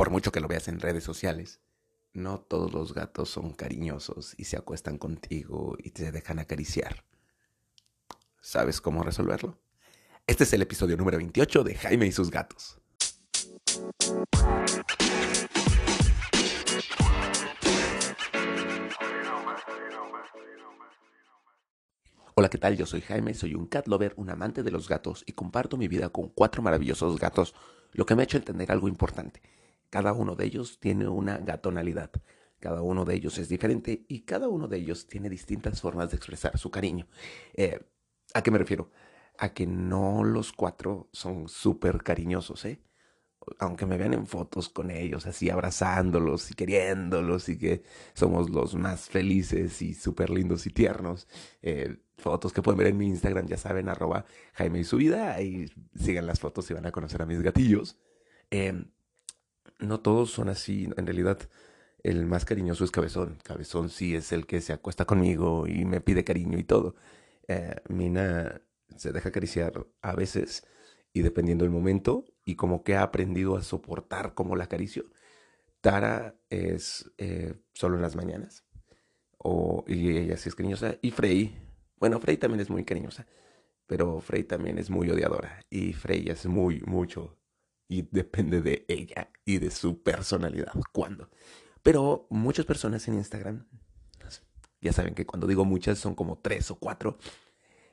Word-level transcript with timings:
por 0.00 0.08
mucho 0.08 0.32
que 0.32 0.40
lo 0.40 0.48
veas 0.48 0.66
en 0.68 0.80
redes 0.80 1.04
sociales, 1.04 1.60
no 2.14 2.40
todos 2.40 2.72
los 2.72 2.94
gatos 2.94 3.28
son 3.28 3.52
cariñosos 3.52 4.32
y 4.38 4.44
se 4.44 4.56
acuestan 4.56 4.96
contigo 4.96 5.76
y 5.78 5.90
te 5.90 6.10
dejan 6.10 6.38
acariciar. 6.38 7.04
¿Sabes 8.40 8.80
cómo 8.80 9.02
resolverlo? 9.02 9.58
Este 10.26 10.44
es 10.44 10.54
el 10.54 10.62
episodio 10.62 10.96
número 10.96 11.18
28 11.18 11.64
de 11.64 11.74
Jaime 11.74 12.06
y 12.06 12.12
sus 12.12 12.30
gatos. 12.30 12.80
Hola, 22.34 22.48
¿qué 22.48 22.56
tal? 22.56 22.74
Yo 22.78 22.86
soy 22.86 23.02
Jaime, 23.02 23.34
soy 23.34 23.54
un 23.54 23.66
cat 23.66 23.86
lover, 23.86 24.14
un 24.16 24.30
amante 24.30 24.62
de 24.62 24.70
los 24.70 24.88
gatos 24.88 25.24
y 25.26 25.32
comparto 25.32 25.76
mi 25.76 25.88
vida 25.88 26.08
con 26.08 26.30
cuatro 26.30 26.62
maravillosos 26.62 27.20
gatos, 27.20 27.54
lo 27.92 28.06
que 28.06 28.14
me 28.14 28.22
ha 28.22 28.24
hecho 28.24 28.38
entender 28.38 28.72
algo 28.72 28.88
importante. 28.88 29.42
Cada 29.90 30.12
uno 30.12 30.36
de 30.36 30.46
ellos 30.46 30.78
tiene 30.80 31.08
una 31.08 31.38
gatonalidad, 31.38 32.10
cada 32.60 32.82
uno 32.82 33.04
de 33.04 33.14
ellos 33.14 33.38
es 33.38 33.48
diferente 33.48 34.04
y 34.08 34.20
cada 34.20 34.48
uno 34.48 34.68
de 34.68 34.78
ellos 34.78 35.06
tiene 35.06 35.28
distintas 35.28 35.80
formas 35.80 36.10
de 36.10 36.16
expresar 36.16 36.56
su 36.58 36.70
cariño. 36.70 37.06
Eh, 37.54 37.80
¿A 38.34 38.42
qué 38.42 38.50
me 38.50 38.58
refiero? 38.58 38.90
A 39.38 39.52
que 39.52 39.66
no 39.66 40.24
los 40.24 40.52
cuatro 40.52 41.08
son 41.12 41.48
súper 41.48 42.02
cariñosos, 42.02 42.64
¿eh? 42.64 42.82
aunque 43.58 43.86
me 43.86 43.96
vean 43.96 44.14
en 44.14 44.26
fotos 44.26 44.68
con 44.68 44.90
ellos, 44.90 45.26
así 45.26 45.50
abrazándolos 45.50 46.50
y 46.50 46.54
queriéndolos 46.54 47.48
y 47.48 47.58
que 47.58 47.82
somos 48.14 48.50
los 48.50 48.74
más 48.74 49.08
felices 49.08 49.80
y 49.82 49.94
súper 49.94 50.30
lindos 50.30 50.66
y 50.66 50.70
tiernos. 50.70 51.26
Eh, 51.62 51.96
fotos 52.18 52.52
que 52.52 52.62
pueden 52.62 52.78
ver 52.78 52.88
en 52.88 52.98
mi 52.98 53.06
Instagram, 53.06 53.46
ya 53.46 53.56
saben, 53.56 53.88
arroba 53.88 54.26
Jaime 54.54 54.80
y 54.80 54.84
su 54.84 54.98
vida, 54.98 55.34
ahí 55.34 55.66
sigan 55.96 56.26
las 56.26 56.40
fotos 56.40 56.70
y 56.70 56.74
van 56.74 56.86
a 56.86 56.92
conocer 56.92 57.22
a 57.22 57.26
mis 57.26 57.40
gatillos. 57.40 57.98
Em, 58.50 58.90
no 59.80 60.00
todos 60.00 60.30
son 60.30 60.48
así, 60.48 60.88
en 60.96 61.06
realidad 61.06 61.38
el 62.02 62.26
más 62.26 62.44
cariñoso 62.44 62.84
es 62.84 62.90
Cabezón. 62.90 63.38
Cabezón 63.42 63.90
sí 63.90 64.14
es 64.14 64.32
el 64.32 64.46
que 64.46 64.60
se 64.60 64.72
acuesta 64.72 65.04
conmigo 65.04 65.66
y 65.66 65.84
me 65.84 66.00
pide 66.00 66.24
cariño 66.24 66.58
y 66.58 66.64
todo. 66.64 66.94
Eh, 67.48 67.76
Mina 67.88 68.62
se 68.96 69.12
deja 69.12 69.30
acariciar 69.30 69.86
a 70.02 70.14
veces 70.14 70.66
y 71.12 71.22
dependiendo 71.22 71.64
del 71.64 71.72
momento 71.72 72.24
y 72.44 72.56
como 72.56 72.82
que 72.84 72.96
ha 72.96 73.02
aprendido 73.02 73.56
a 73.56 73.62
soportar 73.62 74.34
como 74.34 74.56
la 74.56 74.64
acaricio. 74.64 75.04
Tara 75.80 76.36
es 76.50 77.10
eh, 77.18 77.54
solo 77.72 77.96
en 77.96 78.02
las 78.02 78.16
mañanas 78.16 78.64
o, 79.38 79.84
y 79.88 80.16
ella 80.18 80.36
sí 80.36 80.48
es 80.48 80.54
cariñosa 80.54 80.96
y 81.02 81.10
Frey, 81.10 81.58
bueno, 81.98 82.20
Frey 82.20 82.36
también 82.36 82.60
es 82.60 82.70
muy 82.70 82.84
cariñosa, 82.84 83.26
pero 83.86 84.20
Frey 84.20 84.44
también 84.44 84.78
es 84.78 84.90
muy 84.90 85.10
odiadora 85.10 85.64
y 85.70 85.92
Frey 85.94 86.28
es 86.28 86.46
muy, 86.46 86.80
mucho 86.82 87.39
y 87.90 88.02
depende 88.12 88.62
de 88.62 88.86
ella 88.88 89.32
y 89.44 89.58
de 89.58 89.72
su 89.72 90.00
personalidad. 90.02 90.72
¿Cuándo? 90.92 91.28
Pero 91.82 92.28
muchas 92.30 92.64
personas 92.64 93.06
en 93.08 93.14
Instagram, 93.14 93.66
ya 94.80 94.92
saben 94.92 95.14
que 95.14 95.26
cuando 95.26 95.48
digo 95.48 95.64
muchas 95.64 95.98
son 95.98 96.14
como 96.14 96.38
tres 96.38 96.70
o 96.70 96.76
cuatro, 96.76 97.18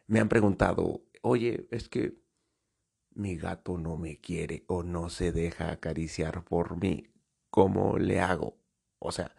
me 0.05 0.19
han 0.19 0.29
preguntado, 0.29 1.01
oye, 1.23 1.67
es 1.71 1.89
que 1.89 2.21
mi 3.15 3.37
gato 3.37 3.79
no 3.79 3.97
me 3.97 4.21
quiere 4.21 4.65
o 4.67 4.83
no 4.83 5.09
se 5.09 5.31
deja 5.31 5.71
acariciar 5.71 6.43
por 6.43 6.77
mí, 6.79 7.07
¿cómo 7.49 7.97
le 7.97 8.21
hago? 8.21 8.55
O 8.99 9.11
sea, 9.11 9.35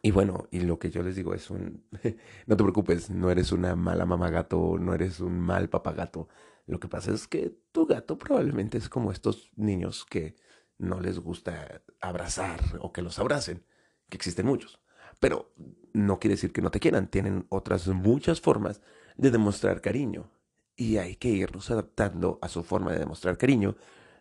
y 0.00 0.12
bueno, 0.12 0.46
y 0.52 0.60
lo 0.60 0.78
que 0.78 0.90
yo 0.90 1.02
les 1.02 1.16
digo 1.16 1.34
es 1.34 1.50
un, 1.50 1.84
no 2.46 2.56
te 2.56 2.62
preocupes, 2.62 3.10
no 3.10 3.32
eres 3.32 3.50
una 3.50 3.74
mala 3.74 4.06
mamá 4.06 4.30
gato, 4.30 4.78
no 4.78 4.94
eres 4.94 5.18
un 5.18 5.40
mal 5.40 5.68
papá 5.68 5.92
gato. 5.92 6.28
Lo 6.66 6.78
que 6.80 6.88
pasa 6.88 7.12
es 7.12 7.26
que 7.26 7.56
tu 7.72 7.86
gato 7.86 8.18
probablemente 8.18 8.78
es 8.78 8.88
como 8.88 9.12
estos 9.12 9.50
niños 9.56 10.04
que 10.04 10.36
no 10.78 11.00
les 11.00 11.18
gusta 11.18 11.82
abrazar 12.00 12.60
o 12.80 12.92
que 12.92 13.02
los 13.02 13.18
abracen, 13.18 13.64
que 14.08 14.16
existen 14.16 14.46
muchos. 14.46 14.80
Pero 15.20 15.52
no 15.92 16.18
quiere 16.18 16.34
decir 16.34 16.52
que 16.52 16.62
no 16.62 16.70
te 16.70 16.80
quieran, 16.80 17.08
tienen 17.08 17.46
otras 17.48 17.86
muchas 17.88 18.40
formas 18.40 18.80
de 19.16 19.30
demostrar 19.30 19.80
cariño 19.80 20.30
y 20.76 20.96
hay 20.96 21.16
que 21.16 21.28
irnos 21.28 21.70
adaptando 21.70 22.38
a 22.42 22.48
su 22.48 22.62
forma 22.62 22.92
de 22.92 23.00
demostrar 23.00 23.36
cariño 23.38 23.76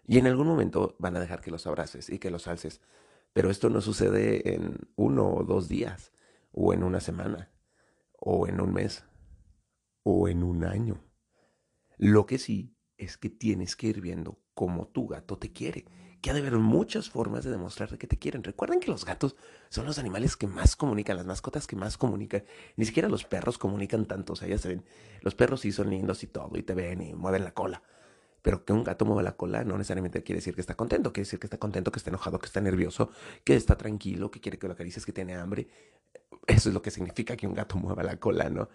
y 0.07 0.17
en 0.17 0.27
algún 0.27 0.47
momento 0.47 0.95
van 0.99 1.15
a 1.15 1.19
dejar 1.19 1.41
que 1.41 1.51
los 1.51 1.67
abraces 1.67 2.09
y 2.09 2.19
que 2.19 2.31
los 2.31 2.47
alces. 2.47 2.81
Pero 3.33 3.49
esto 3.49 3.69
no 3.69 3.81
sucede 3.81 4.53
en 4.55 4.77
uno 4.95 5.33
o 5.33 5.43
dos 5.43 5.69
días, 5.69 6.11
o 6.51 6.73
en 6.73 6.83
una 6.83 6.99
semana, 6.99 7.49
o 8.19 8.47
en 8.47 8.59
un 8.59 8.73
mes, 8.73 9.05
o 10.03 10.27
en 10.27 10.43
un 10.43 10.65
año. 10.65 11.01
Lo 12.01 12.25
que 12.25 12.39
sí 12.39 12.75
es 12.97 13.15
que 13.15 13.29
tienes 13.29 13.75
que 13.75 13.85
ir 13.85 14.01
viendo 14.01 14.39
cómo 14.55 14.87
tu 14.87 15.05
gato 15.07 15.37
te 15.37 15.53
quiere 15.53 15.85
que 16.19 16.31
ha 16.31 16.33
de 16.33 16.39
haber 16.39 16.57
muchas 16.57 17.11
formas 17.11 17.43
de 17.43 17.51
demostrar 17.51 17.95
que 17.95 18.07
te 18.07 18.17
quieren. 18.17 18.43
Recuerden 18.43 18.79
que 18.79 18.89
los 18.89 19.05
gatos 19.05 19.35
son 19.69 19.85
los 19.85 19.99
animales 19.99 20.35
que 20.35 20.47
más 20.47 20.75
comunican, 20.75 21.17
las 21.17 21.27
mascotas 21.27 21.67
que 21.67 21.75
más 21.75 21.97
comunican. 21.99 22.43
Ni 22.75 22.85
siquiera 22.85 23.07
los 23.07 23.23
perros 23.23 23.59
comunican 23.59 24.07
tanto. 24.07 24.33
O 24.33 24.35
sea, 24.35 24.47
ya 24.47 24.57
saben, 24.57 24.83
los 25.21 25.35
perros 25.35 25.61
sí 25.61 25.71
son 25.71 25.91
lindos 25.91 26.23
y 26.23 26.27
todo, 26.27 26.57
y 26.57 26.63
te 26.63 26.73
ven 26.73 27.03
y 27.03 27.13
mueven 27.13 27.43
la 27.43 27.53
cola. 27.53 27.83
Pero 28.41 28.65
que 28.65 28.73
un 28.73 28.83
gato 28.83 29.05
mueva 29.05 29.21
la 29.21 29.35
cola 29.35 29.63
no 29.63 29.77
necesariamente 29.77 30.23
quiere 30.23 30.37
decir 30.37 30.55
que 30.55 30.61
está 30.61 30.73
contento, 30.73 31.13
quiere 31.13 31.25
decir 31.25 31.39
que 31.39 31.45
está 31.45 31.59
contento, 31.59 31.91
que 31.91 31.99
está 31.99 32.09
enojado, 32.09 32.39
que 32.39 32.47
está 32.47 32.61
nervioso, 32.61 33.11
que 33.43 33.55
está 33.55 33.77
tranquilo, 33.77 34.31
que 34.31 34.41
quiere 34.41 34.57
que 34.57 34.65
lo 34.65 34.73
acaricies, 34.73 35.05
que 35.05 35.13
tiene 35.13 35.35
hambre. 35.35 35.69
Eso 36.47 36.69
es 36.69 36.73
lo 36.73 36.81
que 36.81 36.89
significa 36.89 37.37
que 37.37 37.45
un 37.45 37.53
gato 37.53 37.77
mueva 37.77 38.01
la 38.01 38.17
cola, 38.17 38.49
¿no? 38.49 38.69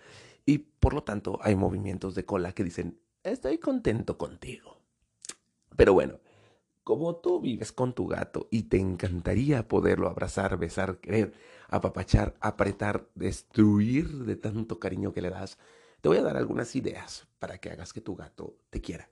Y 0.44 0.58
por 0.58 0.94
lo 0.94 1.02
tanto 1.02 1.40
hay 1.42 1.56
movimientos 1.56 2.14
de 2.14 2.24
cola 2.24 2.52
que 2.52 2.62
dicen, 2.62 3.00
estoy 3.30 3.58
contento 3.58 4.18
contigo. 4.18 4.80
Pero 5.76 5.92
bueno, 5.92 6.20
como 6.84 7.16
tú 7.16 7.40
vives 7.40 7.72
con 7.72 7.94
tu 7.94 8.06
gato 8.06 8.48
y 8.50 8.64
te 8.64 8.78
encantaría 8.78 9.66
poderlo 9.68 10.08
abrazar, 10.08 10.56
besar, 10.56 10.98
querer, 10.98 11.32
apapachar, 11.68 12.36
apretar, 12.40 13.08
destruir 13.14 14.08
de 14.24 14.36
tanto 14.36 14.78
cariño 14.78 15.12
que 15.12 15.20
le 15.20 15.30
das, 15.30 15.58
te 16.00 16.08
voy 16.08 16.18
a 16.18 16.22
dar 16.22 16.36
algunas 16.36 16.76
ideas 16.76 17.26
para 17.38 17.58
que 17.58 17.70
hagas 17.70 17.92
que 17.92 18.00
tu 18.00 18.14
gato 18.14 18.56
te 18.70 18.80
quiera. 18.80 19.10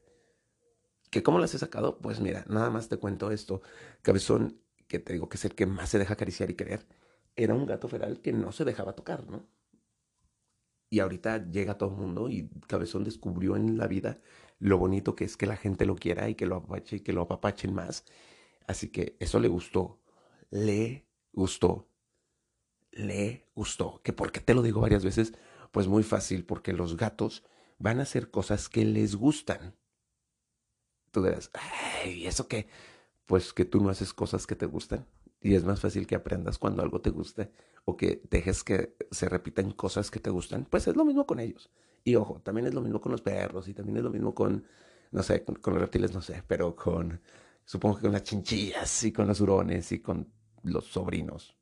¿Que 1.11 1.23
cómo 1.23 1.39
las 1.39 1.55
he 1.55 1.59
sacado? 1.59 1.99
Pues 1.99 2.21
mira, 2.21 2.45
nada 2.49 2.71
más 2.71 2.89
te 2.89 2.97
cuento 2.97 3.31
esto. 3.31 3.63
Cabezón, 4.03 4.61
que 4.89 4.99
te 4.99 5.13
digo 5.13 5.29
que 5.29 5.37
es 5.37 5.45
el 5.45 5.55
que 5.55 5.67
más 5.67 5.89
se 5.89 5.99
deja 5.99 6.15
acariciar 6.15 6.51
y 6.51 6.55
querer, 6.55 6.87
era 7.37 7.55
un 7.55 7.67
gato 7.67 7.89
feral 7.89 8.21
que 8.21 8.33
no 8.33 8.53
se 8.53 8.65
dejaba 8.65 8.95
tocar, 8.95 9.29
¿no? 9.29 9.47
Y 10.95 11.01
ahorita 11.01 11.51
llega 11.51 11.77
todo 11.77 11.91
el 11.91 11.97
mundo 11.97 12.31
y 12.31 12.49
Cabezón 12.69 13.03
descubrió 13.03 13.57
en 13.57 13.79
la 13.79 13.89
vida 13.89 14.21
lo 14.61 14.79
bonito 14.79 15.17
que 15.17 15.25
es 15.25 15.37
que 15.37 15.45
la 15.45 15.57
gente 15.57 15.87
lo 15.87 15.97
quiera 15.97 16.29
y 16.29 16.37
que 16.37 16.47
lo 16.47 16.55
apache 16.55 16.97
y 16.97 17.01
que 17.01 17.13
lo 17.13 17.23
apapachen 17.23 17.75
más. 17.75 18.05
Así 18.69 18.91
que 18.91 19.17
eso 19.19 19.41
le 19.41 19.49
gustó. 19.49 19.99
Le 20.51 21.05
gustó. 21.33 21.89
Le 22.93 23.49
gustó. 23.57 24.03
¿Que 24.05 24.13
por 24.13 24.31
qué 24.31 24.39
te 24.39 24.55
lo 24.55 24.63
digo 24.63 24.83
varias 24.83 25.05
veces? 25.05 25.33
Pues 25.73 25.89
muy 25.89 26.05
fácil, 26.05 26.47
porque 26.47 26.73
los 26.73 26.97
gatos 26.97 27.43
van 27.81 27.99
a 27.99 28.05
hacer 28.05 28.31
cosas 28.31 28.69
que 28.69 28.85
les 28.85 29.17
gustan. 29.17 29.75
Tú 31.11 31.25
dirás, 31.25 31.51
ay, 32.05 32.25
¿eso 32.25 32.47
qué? 32.47 32.69
Pues 33.27 33.53
que 33.53 33.65
tú 33.65 33.81
no 33.81 33.89
haces 33.89 34.13
cosas 34.15 34.47
que 34.47 34.55
te 34.55 34.67
gustan. 34.67 35.09
Y 35.41 35.57
es 35.57 35.65
más 35.65 35.81
fácil 35.81 36.07
que 36.07 36.15
aprendas 36.15 36.57
cuando 36.57 36.85
algo 36.85 37.01
te 37.01 37.11
guste 37.11 37.51
o 37.85 37.97
que 37.97 38.23
dejes 38.31 38.65
que 38.65 38.97
se 39.11 39.29
repitan 39.29 39.73
cosas 39.73 40.11
que 40.11 40.21
te 40.21 40.31
gustan. 40.31 40.65
Pues 40.65 40.87
es 40.87 40.97
lo 40.97 41.05
mismo 41.05 41.27
con 41.27 41.41
ellos. 41.41 41.71
Y 42.03 42.17
ojo, 42.17 42.41
también 42.43 42.67
es 42.67 42.75
lo 42.75 42.81
mismo 42.81 43.01
con 43.01 43.13
los 43.13 43.23
perros 43.23 43.69
y 43.69 43.75
también 43.75 43.99
es 43.99 44.05
lo 44.05 44.11
mismo 44.11 44.35
con, 44.35 44.67
no 45.11 45.23
sé, 45.23 45.43
con, 45.45 45.59
los 45.73 45.81
reptiles, 45.81 46.13
no 46.13 46.21
sé, 46.21 46.43
pero 46.47 46.77
con, 46.77 47.21
supongo 47.65 47.97
que 47.97 48.03
con 48.03 48.13
las 48.13 48.25
chinchillas 48.25 49.05
y 49.05 49.13
con 49.13 49.27
los 49.27 49.41
hurones 49.41 49.91
y 49.93 50.01
con 50.01 50.31
los 50.63 50.87
sobrinos. 50.87 51.57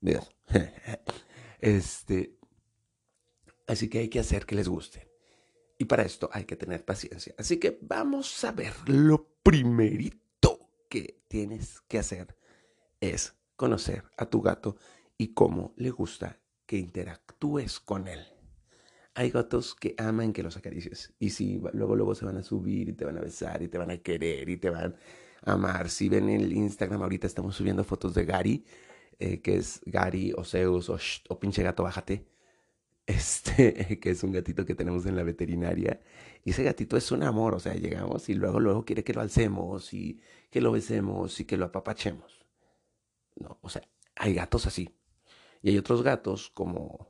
este, 1.60 2.38
así 3.66 3.88
que 3.88 4.00
hay 4.00 4.08
que 4.08 4.20
hacer 4.20 4.46
que 4.46 4.56
les 4.56 4.68
guste. 4.68 5.10
Y 5.78 5.86
para 5.86 6.04
esto 6.04 6.28
hay 6.32 6.44
que 6.44 6.56
tener 6.56 6.84
paciencia. 6.84 7.34
Así 7.38 7.58
que 7.58 7.78
vamos 7.82 8.44
a 8.44 8.52
ver. 8.52 8.72
Lo 8.86 9.28
primerito 9.42 10.60
que 10.88 11.22
tienes 11.28 11.80
que 11.82 11.98
hacer 11.98 12.36
es 13.00 13.34
conocer 13.56 14.04
a 14.16 14.26
tu 14.26 14.40
gato 14.40 14.76
y 15.16 15.34
cómo 15.34 15.74
le 15.76 15.90
gusta 15.90 16.40
que 16.66 16.76
interactúes 16.78 17.80
con 17.80 18.08
él. 18.08 18.20
Hay 19.14 19.30
gatos 19.30 19.74
que 19.74 19.94
aman 19.98 20.32
que 20.32 20.42
los 20.42 20.56
acaricies. 20.56 21.14
Y 21.18 21.30
si 21.30 21.60
luego, 21.72 21.94
luego 21.94 22.14
se 22.14 22.24
van 22.24 22.36
a 22.36 22.42
subir 22.42 22.88
y 22.88 22.92
te 22.94 23.04
van 23.04 23.18
a 23.18 23.20
besar 23.20 23.62
y 23.62 23.68
te 23.68 23.78
van 23.78 23.90
a 23.90 23.98
querer 23.98 24.48
y 24.48 24.56
te 24.56 24.70
van 24.70 24.96
a 25.44 25.52
amar. 25.52 25.88
Si 25.88 26.08
ven 26.08 26.28
el 26.28 26.52
Instagram, 26.52 27.02
ahorita 27.02 27.26
estamos 27.26 27.54
subiendo 27.54 27.84
fotos 27.84 28.14
de 28.14 28.24
Gary, 28.24 28.64
eh, 29.18 29.40
que 29.40 29.56
es 29.56 29.80
Gary 29.86 30.32
o 30.36 30.44
Zeus 30.44 30.88
o, 30.90 30.98
o 31.28 31.38
pinche 31.38 31.62
gato, 31.62 31.82
bájate. 31.84 32.26
Este, 33.06 34.00
que 34.00 34.10
es 34.10 34.22
un 34.24 34.32
gatito 34.32 34.64
que 34.64 34.74
tenemos 34.74 35.04
en 35.04 35.14
la 35.16 35.22
veterinaria. 35.24 36.00
Y 36.42 36.50
ese 36.50 36.64
gatito 36.64 36.96
es 36.96 37.12
un 37.12 37.22
amor, 37.22 37.54
o 37.54 37.60
sea, 37.60 37.74
llegamos 37.74 38.30
y 38.30 38.34
luego, 38.34 38.60
luego 38.60 38.84
quiere 38.86 39.04
que 39.04 39.12
lo 39.12 39.20
alcemos 39.20 39.92
y 39.92 40.20
que 40.50 40.62
lo 40.62 40.72
besemos 40.72 41.38
y 41.38 41.44
que 41.44 41.58
lo 41.58 41.66
apapachemos. 41.66 42.46
No, 43.36 43.58
o 43.62 43.68
sea, 43.68 43.82
hay 44.16 44.34
gatos 44.34 44.66
así. 44.66 44.88
Y 45.64 45.70
hay 45.70 45.78
otros 45.78 46.02
gatos 46.02 46.50
como 46.50 47.08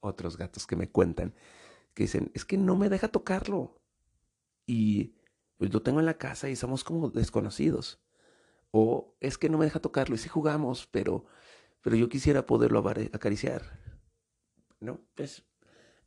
otros 0.00 0.38
gatos 0.38 0.66
que 0.66 0.74
me 0.74 0.90
cuentan, 0.90 1.34
que 1.92 2.04
dicen, 2.04 2.30
es 2.32 2.46
que 2.46 2.56
no 2.56 2.76
me 2.76 2.88
deja 2.88 3.08
tocarlo. 3.08 3.78
Y 4.64 5.16
pues 5.58 5.70
lo 5.70 5.82
tengo 5.82 6.00
en 6.00 6.06
la 6.06 6.16
casa 6.16 6.48
y 6.48 6.56
somos 6.56 6.82
como 6.82 7.10
desconocidos. 7.10 8.00
O 8.70 9.14
es 9.20 9.36
que 9.36 9.50
no 9.50 9.58
me 9.58 9.66
deja 9.66 9.80
tocarlo 9.80 10.14
y 10.14 10.18
sí 10.18 10.30
jugamos, 10.30 10.86
pero, 10.86 11.26
pero 11.82 11.94
yo 11.94 12.08
quisiera 12.08 12.46
poderlo 12.46 12.82
acariciar. 13.12 13.78
¿No? 14.80 15.02
Pues 15.14 15.44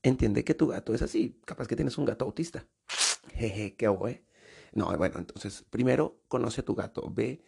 entiende 0.02 0.44
que 0.44 0.56
tu 0.56 0.66
gato 0.66 0.96
es 0.96 1.04
así. 1.04 1.40
Capaz 1.46 1.68
que 1.68 1.76
tienes 1.76 2.00
un 2.00 2.06
gato 2.06 2.26
autista. 2.26 2.66
Jeje, 3.36 3.76
qué 3.76 3.86
hago, 3.86 4.08
¿eh? 4.08 4.26
No, 4.74 4.98
bueno, 4.98 5.20
entonces, 5.20 5.64
primero 5.70 6.24
conoce 6.28 6.62
a 6.62 6.66
tu 6.66 6.74
gato. 6.74 7.12
Ve 7.14 7.46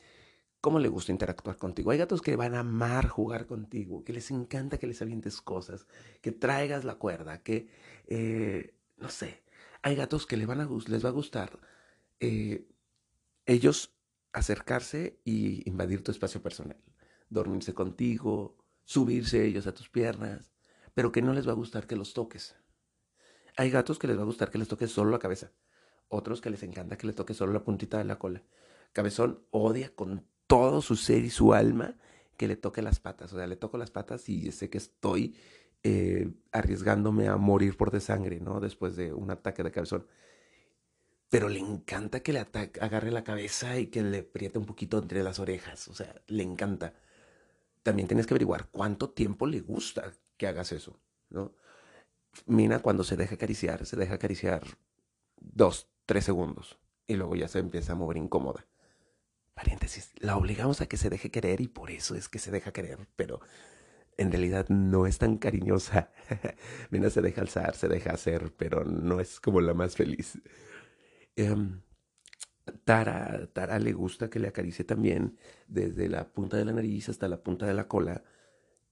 cómo 0.61 0.79
le 0.79 0.89
gusta 0.89 1.11
interactuar 1.11 1.57
contigo. 1.57 1.91
Hay 1.91 1.97
gatos 1.97 2.21
que 2.21 2.35
van 2.35 2.55
a 2.55 2.59
amar 2.59 3.07
jugar 3.07 3.45
contigo, 3.47 4.03
que 4.03 4.13
les 4.13 4.31
encanta 4.31 4.77
que 4.77 4.87
les 4.87 5.01
avientes 5.01 5.41
cosas, 5.41 5.87
que 6.21 6.31
traigas 6.31 6.83
la 6.85 6.95
cuerda, 6.95 7.41
que, 7.41 7.69
eh, 8.07 8.73
no 8.97 9.09
sé, 9.09 9.43
hay 9.81 9.95
gatos 9.95 10.25
que 10.25 10.37
les, 10.37 10.47
van 10.47 10.61
a, 10.61 10.69
les 10.87 11.05
va 11.05 11.09
a 11.09 11.13
gustar 11.13 11.59
eh, 12.19 12.67
ellos 13.45 13.95
acercarse 14.33 15.19
y 15.23 15.67
invadir 15.67 16.03
tu 16.03 16.11
espacio 16.11 16.41
personal, 16.41 16.77
dormirse 17.29 17.73
contigo, 17.73 18.57
subirse 18.83 19.45
ellos 19.45 19.67
a 19.67 19.73
tus 19.73 19.89
piernas, 19.89 20.51
pero 20.93 21.11
que 21.11 21.21
no 21.21 21.33
les 21.33 21.47
va 21.47 21.51
a 21.51 21.55
gustar 21.55 21.87
que 21.87 21.95
los 21.95 22.13
toques. 22.13 22.55
Hay 23.57 23.71
gatos 23.71 23.99
que 23.99 24.07
les 24.07 24.17
va 24.17 24.21
a 24.21 24.25
gustar 24.25 24.51
que 24.51 24.57
les 24.57 24.67
toques 24.67 24.91
solo 24.91 25.11
la 25.11 25.19
cabeza, 25.19 25.51
otros 26.09 26.41
que 26.41 26.49
les 26.49 26.63
encanta 26.63 26.97
que 26.97 27.07
les 27.07 27.15
toques 27.15 27.37
solo 27.37 27.53
la 27.53 27.63
puntita 27.63 27.97
de 27.97 28.05
la 28.05 28.19
cola. 28.19 28.43
Cabezón 28.93 29.45
odia 29.51 29.93
con 29.95 30.27
todo 30.49 30.81
su 30.81 30.95
ser 30.95 31.23
y 31.23 31.29
su 31.29 31.53
alma 31.53 31.95
que 32.35 32.47
le 32.47 32.55
toque 32.55 32.81
las 32.81 32.99
patas. 32.99 33.31
O 33.33 33.37
sea, 33.37 33.45
le 33.45 33.55
toco 33.55 33.77
las 33.77 33.91
patas 33.91 34.27
y 34.29 34.51
sé 34.51 34.67
que 34.71 34.79
estoy 34.79 35.35
eh, 35.83 36.31
arriesgándome 36.51 37.27
a 37.27 37.37
morir 37.37 37.77
por 37.77 37.91
de 37.91 38.01
sangre, 38.01 38.39
¿no? 38.39 38.59
Después 38.59 38.95
de 38.95 39.13
un 39.13 39.29
ataque 39.29 39.61
de 39.61 39.71
cabezón. 39.71 40.07
Pero 41.29 41.49
le 41.49 41.59
encanta 41.59 42.21
que 42.21 42.33
le 42.33 42.39
agarre 42.39 43.11
la 43.11 43.23
cabeza 43.23 43.77
y 43.77 43.87
que 43.87 44.01
le 44.01 44.19
apriete 44.19 44.57
un 44.57 44.65
poquito 44.65 44.97
entre 44.97 45.21
las 45.21 45.37
orejas. 45.37 45.87
O 45.87 45.93
sea, 45.93 46.15
le 46.25 46.41
encanta. 46.41 46.95
También 47.83 48.07
tienes 48.07 48.25
que 48.25 48.33
averiguar 48.33 48.69
cuánto 48.71 49.11
tiempo 49.11 49.45
le 49.45 49.61
gusta 49.61 50.13
que 50.35 50.47
hagas 50.47 50.71
eso, 50.71 50.99
¿no? 51.29 51.53
Mina 52.47 52.79
cuando 52.79 53.03
se 53.03 53.17
deja 53.17 53.35
acariciar, 53.35 53.85
se 53.85 53.97
deja 53.97 54.15
acariciar 54.15 54.63
dos, 55.39 55.91
tres 56.07 56.25
segundos 56.25 56.79
y 57.05 57.15
luego 57.15 57.35
ya 57.35 57.47
se 57.47 57.59
empieza 57.59 57.93
a 57.93 57.95
mover 57.95 58.17
incómoda 58.17 58.65
paréntesis, 59.59 60.13
la 60.19 60.37
obligamos 60.37 60.79
a 60.79 60.85
que 60.85 60.95
se 60.95 61.09
deje 61.09 61.31
querer 61.31 61.59
y 61.59 61.67
por 61.67 61.91
eso 61.91 62.15
es 62.15 62.29
que 62.29 62.39
se 62.39 62.49
deja 62.49 62.71
querer, 62.71 63.09
pero 63.17 63.41
en 64.17 64.31
realidad 64.31 64.69
no 64.69 65.05
es 65.05 65.17
tan 65.17 65.37
cariñosa. 65.37 66.11
Mira, 66.91 67.09
se 67.09 67.21
deja 67.21 67.41
alzar, 67.41 67.75
se 67.75 67.89
deja 67.89 68.11
hacer, 68.13 68.53
pero 68.55 68.85
no 68.85 69.19
es 69.19 69.41
como 69.41 69.59
la 69.59 69.73
más 69.73 69.97
feliz. 69.97 70.39
Em, 71.35 71.81
Tara, 72.85 73.49
Tara 73.51 73.79
le 73.79 73.91
gusta 73.91 74.29
que 74.29 74.39
le 74.39 74.47
acaricie 74.47 74.85
también 74.85 75.37
desde 75.67 76.07
la 76.07 76.31
punta 76.31 76.55
de 76.55 76.63
la 76.63 76.71
nariz 76.71 77.09
hasta 77.09 77.27
la 77.27 77.43
punta 77.43 77.65
de 77.65 77.73
la 77.73 77.89
cola. 77.89 78.23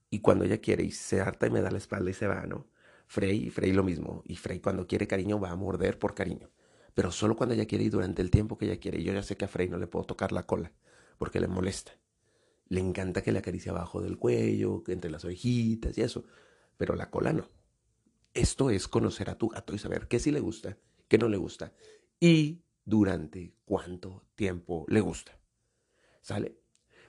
Y 0.10 0.20
cuando 0.20 0.44
ella 0.44 0.60
quiere 0.60 0.84
y 0.84 0.92
se 0.92 1.22
harta 1.22 1.48
y 1.48 1.52
me 1.52 1.62
da 1.62 1.72
la 1.72 1.78
espalda 1.78 2.12
y 2.12 2.14
se 2.14 2.28
va, 2.28 2.46
¿no? 2.46 2.68
Frey, 3.08 3.50
Frey 3.52 3.72
lo 3.72 3.84
mismo. 3.84 4.22
Y 4.26 4.36
Frey 4.36 4.60
cuando 4.60 4.86
quiere 4.86 5.08
cariño 5.08 5.40
va 5.40 5.52
a 5.52 5.56
morder 5.56 5.98
por 5.98 6.14
cariño 6.14 6.50
pero 6.98 7.12
solo 7.12 7.36
cuando 7.36 7.54
ella 7.54 7.68
quiere 7.68 7.84
y 7.84 7.90
durante 7.90 8.24
el 8.24 8.32
tiempo 8.32 8.58
que 8.58 8.66
ella 8.66 8.80
quiere. 8.80 9.04
Yo 9.04 9.14
ya 9.14 9.22
sé 9.22 9.38
que 9.38 9.46
a 9.46 9.48
Frey 9.48 9.70
no 9.70 9.78
le 9.78 9.86
puedo 9.86 10.04
tocar 10.06 10.32
la 10.32 10.48
cola 10.48 10.72
porque 11.20 11.40
le 11.40 11.48
molesta. 11.48 11.92
Le 12.70 12.80
encanta 12.80 13.22
que 13.22 13.32
le 13.32 13.38
acaricie 13.38 13.70
abajo 13.70 14.02
del 14.02 14.18
cuello, 14.18 14.82
entre 14.88 15.12
las 15.12 15.24
orejitas 15.24 15.96
y 15.96 16.02
eso, 16.02 16.26
pero 16.76 16.96
la 16.96 17.12
cola 17.12 17.34
no. 17.34 17.48
Esto 18.34 18.72
es 18.72 18.88
conocer 18.88 19.30
a 19.30 19.38
tu 19.38 19.50
gato 19.50 19.76
y 19.76 19.78
saber 19.78 20.08
qué 20.08 20.18
sí 20.18 20.32
le 20.32 20.40
gusta, 20.40 20.76
qué 21.08 21.20
no 21.20 21.30
le 21.30 21.38
gusta 21.38 21.72
y 22.20 22.64
durante 22.84 23.54
cuánto 23.64 24.24
tiempo 24.34 24.84
le 24.88 25.02
gusta. 25.02 25.38
¿Sale? 26.22 26.58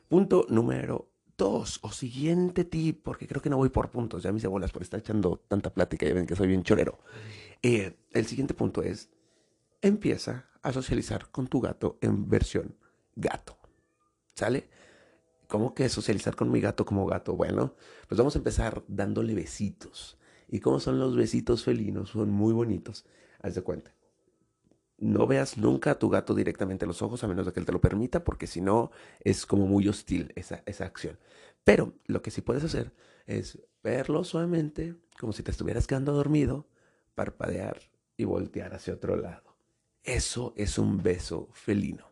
Punto 0.07 0.45
número 0.51 1.13
dos 1.39 1.79
o 1.81 1.93
siguiente 1.93 2.67
tip, 2.67 3.03
porque 3.03 3.27
creo 3.27 3.41
que 3.41 3.49
no 3.49 3.57
voy 3.57 3.71
por 3.71 3.91
puntos, 3.91 4.23
ya 4.23 4.33
me 4.33 4.37
hice 4.37 4.49
bolas 4.49 4.71
por 4.71 4.83
estar 4.83 5.01
echando 5.01 5.43
tanta 5.49 5.73
plática, 5.73 6.05
ya 6.05 6.13
ven 6.13 6.27
que 6.27 6.37
soy 6.37 6.49
bien 6.49 6.63
chorero. 6.63 6.99
Eh, 7.63 7.97
el 8.13 8.27
siguiente 8.27 8.53
punto 8.53 8.83
es 8.83 9.09
empieza 9.83 10.49
a 10.63 10.73
socializar 10.73 11.31
con 11.31 11.47
tu 11.47 11.61
gato 11.61 11.99
en 12.01 12.29
versión 12.29 12.77
gato. 13.15 13.57
¿Sale? 14.35 14.69
¿Cómo 15.49 15.75
que 15.75 15.89
socializar 15.89 16.37
con 16.37 16.51
mi 16.51 16.61
gato 16.61 16.85
como 16.85 17.07
gato? 17.07 17.35
Bueno, 17.35 17.75
pues 18.07 18.19
vamos 18.19 18.37
a 18.37 18.39
empezar 18.39 18.85
dándole 18.87 19.35
besitos. 19.35 20.19
¿Y 20.49 20.61
cómo 20.61 20.79
son 20.81 20.99
los 20.99 21.17
besitos 21.17 21.65
felinos? 21.65 22.11
Son 22.11 22.31
muy 22.31 22.53
bonitos. 22.53 23.07
Haz 23.41 23.55
de 23.55 23.63
cuenta. 23.63 23.95
No 24.99 25.27
veas 25.27 25.57
nunca 25.57 25.93
a 25.93 25.99
tu 25.99 26.09
gato 26.09 26.35
directamente 26.35 26.87
los 26.87 27.03
ojos 27.03 27.23
a 27.23 27.29
menos 27.29 27.47
de 27.47 27.53
que 27.53 27.61
él 27.61 27.67
te 27.67 27.73
lo 27.73 27.81
permita, 27.81 28.25
porque 28.25 28.47
si 28.47 28.61
no 28.61 28.91
es 29.21 29.47
como 29.47 29.67
muy 29.67 29.89
hostil 29.89 30.33
esa, 30.35 30.63
esa 30.67 30.85
acción. 30.85 31.19
Pero 31.65 31.95
lo 32.07 32.21
que 32.21 32.31
sí 32.31 32.41
puedes 32.41 32.65
hacer 32.65 32.93
es 33.27 33.59
verlo 33.83 34.25
suavemente, 34.25 34.97
como 35.19 35.33
si 35.33 35.43
te 35.43 35.51
estuvieras 35.51 35.87
quedando 35.87 36.13
dormido, 36.13 36.67
parpadear 37.15 37.81
y 38.17 38.25
voltear 38.25 38.75
hacia 38.75 38.95
otro 38.95 39.17
lado. 39.17 39.48
Eso 40.09 40.55
es 40.57 40.79
un 40.79 41.03
beso 41.03 41.51
felino. 41.53 42.11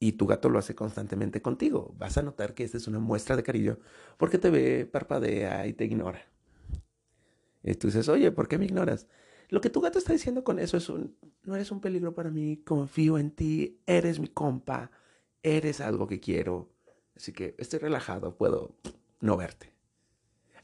Y 0.00 0.12
tu 0.12 0.26
gato 0.26 0.48
lo 0.48 0.58
hace 0.58 0.74
constantemente 0.74 1.40
contigo. 1.40 1.94
Vas 1.96 2.18
a 2.18 2.22
notar 2.22 2.52
que 2.52 2.64
esta 2.64 2.78
es 2.78 2.88
una 2.88 2.98
muestra 2.98 3.36
de 3.36 3.44
cariño 3.44 3.78
porque 4.16 4.38
te 4.38 4.50
ve, 4.50 4.86
parpadea 4.86 5.68
y 5.68 5.72
te 5.72 5.84
ignora. 5.84 6.20
Y 7.62 7.74
tú 7.76 7.86
dices, 7.86 8.08
oye, 8.08 8.32
¿por 8.32 8.48
qué 8.48 8.58
me 8.58 8.64
ignoras? 8.64 9.06
Lo 9.50 9.60
que 9.60 9.70
tu 9.70 9.80
gato 9.80 10.00
está 10.00 10.12
diciendo 10.12 10.42
con 10.42 10.58
eso 10.58 10.76
es 10.76 10.88
un, 10.88 11.16
no 11.44 11.54
eres 11.54 11.70
un 11.70 11.80
peligro 11.80 12.12
para 12.12 12.30
mí, 12.30 12.56
confío 12.56 13.18
en 13.18 13.30
ti, 13.30 13.80
eres 13.86 14.18
mi 14.18 14.26
compa, 14.26 14.90
eres 15.44 15.80
algo 15.80 16.08
que 16.08 16.18
quiero. 16.18 16.72
Así 17.14 17.32
que 17.32 17.54
estoy 17.58 17.78
relajado, 17.78 18.36
puedo 18.36 18.74
no 19.20 19.36
verte. 19.36 19.69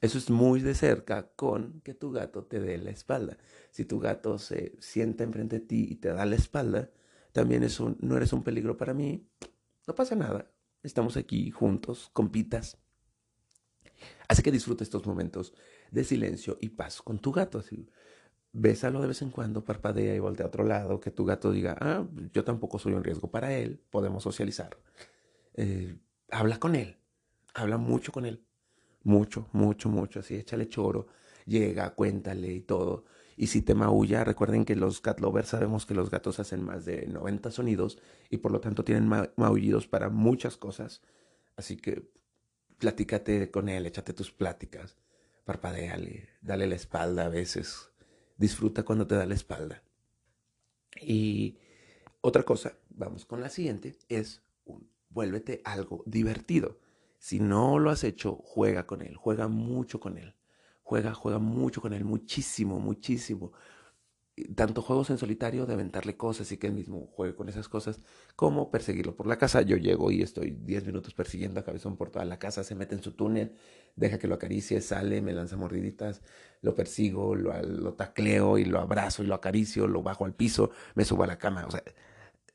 Eso 0.01 0.19
es 0.19 0.31
muy 0.31 0.61
de 0.61 0.75
cerca 0.75 1.29
con 1.37 1.81
que 1.83 1.95
tu 1.95 2.13
gato 2.13 2.45
te 2.45 2.61
dé 2.61 2.79
la 2.79 2.91
espalda. 2.91 3.39
Si 3.71 3.85
tu 3.85 3.99
gato 3.99 4.39
se 4.39 4.77
sienta 4.79 5.25
enfrente 5.25 5.61
de 5.61 5.67
ti 5.67 5.87
y 5.91 5.97
te 5.97 6.09
da 6.09 6.25
la 6.27 6.37
espalda, 6.37 6.91
también 7.33 7.63
es 7.63 7.81
un, 7.81 7.97
no 8.01 8.17
eres 8.17 8.33
un 8.33 8.43
peligro 8.43 8.77
para 8.77 8.95
mí. 8.95 9.27
No 9.87 9.95
pasa 9.95 10.15
nada. 10.15 10.51
Estamos 10.83 11.17
aquí 11.17 11.51
juntos, 11.51 12.11
compitas. 12.13 12.79
Así 14.29 14.43
que 14.43 14.53
disfruta 14.53 14.85
estos 14.85 15.07
momentos 15.07 15.55
de 15.91 16.05
silencio 16.05 16.59
y 16.61 16.71
paz 16.71 17.03
con 17.03 17.19
tu 17.19 17.33
gato. 17.33 17.59
Así, 17.59 17.89
bésalo 18.53 19.01
de 19.01 19.09
vez 19.09 19.23
en 19.23 19.31
cuando, 19.31 19.65
parpadea 19.65 20.15
y 20.15 20.19
voltea 20.19 20.47
a 20.47 20.49
otro 20.49 20.65
lado, 20.65 21.01
que 21.01 21.11
tu 21.11 21.25
gato 21.25 21.53
diga, 21.53 21.77
ah, 21.81 22.07
yo 22.33 22.45
tampoco 22.45 22.79
soy 22.79 22.95
un 22.95 23.05
riesgo 23.05 23.31
para 23.31 23.55
él, 23.55 23.81
podemos 23.91 24.23
socializar. 24.23 24.79
Eh, 25.55 25.99
habla 26.31 26.59
con 26.59 26.75
él, 26.75 26.97
habla 27.55 27.77
mucho 27.77 28.13
con 28.13 28.25
él. 28.25 28.46
Mucho, 29.07 29.49
mucho, 29.53 29.89
mucho. 29.89 30.19
Así, 30.19 30.35
échale 30.35 30.69
choro. 30.69 31.07
Llega, 31.47 31.95
cuéntale 31.95 32.53
y 32.53 32.61
todo. 32.61 33.05
Y 33.37 33.47
si 33.47 33.63
te 33.63 33.73
maulla, 33.73 34.25
recuerden 34.25 34.65
que 34.65 34.75
los 34.75 35.01
cat 35.01 35.21
lovers 35.21 35.51
sabemos 35.51 35.87
que 35.87 35.95
los 35.95 36.11
gatos 36.11 36.41
hacen 36.41 36.65
más 36.65 36.85
de 36.85 37.07
90 37.07 37.53
sonidos 37.53 37.99
y 38.31 38.39
por 38.39 38.51
lo 38.51 38.61
tanto 38.61 38.83
tienen 38.83 39.09
maullidos 39.37 39.87
para 39.87 40.09
muchas 40.09 40.57
cosas. 40.57 41.03
Así 41.55 41.77
que 41.77 42.11
platícate 42.79 43.53
con 43.53 43.69
él, 43.69 43.87
échate 43.87 44.13
tus 44.13 44.33
pláticas, 44.33 44.97
parpadeale, 45.45 46.29
dale 46.41 46.67
la 46.67 46.75
espalda 46.75 47.27
a 47.27 47.29
veces. 47.29 47.91
Disfruta 48.37 48.83
cuando 48.83 49.07
te 49.07 49.15
da 49.15 49.25
la 49.25 49.35
espalda. 49.35 49.85
Y 51.01 51.59
otra 52.23 52.43
cosa, 52.43 52.77
vamos 52.89 53.25
con 53.25 53.41
la 53.41 53.51
siguiente, 53.51 53.97
es 54.09 54.43
vuélvete 55.11 55.63
algo 55.65 56.03
divertido. 56.07 56.81
Si 57.27 57.41
no 57.41 57.81
lo 57.81 57.91
has 57.91 58.05
hecho, 58.05 58.37
juega 58.45 58.87
con 58.87 59.03
él, 59.03 59.17
juega 59.17 59.49
mucho 59.49 59.99
con 59.99 60.17
él. 60.17 60.37
Juega, 60.85 61.13
juega 61.13 61.41
mucho 61.41 61.81
con 61.81 61.93
él, 61.93 62.05
muchísimo, 62.05 62.79
muchísimo. 62.79 63.51
Tanto 64.55 64.81
juegos 64.81 65.11
en 65.11 65.19
solitario 65.19 65.67
de 65.67 65.75
aventarle 65.75 66.17
cosas 66.17 66.53
y 66.53 66.57
que 66.57 66.69
él 66.69 66.75
mismo 66.75 67.09
juegue 67.09 67.35
con 67.35 67.49
esas 67.49 67.69
cosas, 67.69 67.99
como 68.37 68.71
perseguirlo 68.71 69.17
por 69.17 69.27
la 69.27 69.39
casa. 69.39 69.63
Yo 69.63 69.77
llego 69.77 70.13
y 70.13 70.23
estoy 70.23 70.53
10 70.53 70.87
minutos 70.87 71.15
persiguiendo 71.15 71.59
a 71.59 71.65
Cabezón 71.65 71.97
por 71.97 72.11
toda 72.11 72.25
la 72.25 72.39
casa, 72.39 72.63
se 72.63 72.77
mete 72.77 72.95
en 72.95 73.03
su 73.03 73.11
túnel, 73.11 73.57
deja 73.97 74.21
que 74.21 74.29
lo 74.29 74.37
acaricie, 74.37 74.81
sale, 74.81 75.21
me 75.21 75.33
lanza 75.33 75.57
mordiditas, 75.57 76.23
lo 76.63 76.77
persigo, 76.77 77.35
lo, 77.35 77.61
lo 77.61 77.95
tacleo 77.95 78.57
y 78.57 78.67
lo 78.67 78.79
abrazo 78.79 79.25
y 79.25 79.27
lo 79.27 79.35
acaricio, 79.35 79.89
lo 79.89 80.01
bajo 80.01 80.27
al 80.27 80.35
piso, 80.35 80.71
me 80.95 81.05
subo 81.05 81.25
a 81.25 81.27
la 81.27 81.39
cama. 81.39 81.67
O 81.67 81.73
sea, 81.73 81.83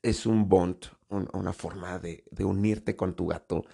es 0.00 0.24
un 0.24 0.48
bond, 0.48 0.78
una 1.10 1.52
forma 1.52 1.98
de, 1.98 2.24
de 2.30 2.46
unirte 2.46 2.96
con 2.96 3.14
tu 3.14 3.26
gato 3.26 3.66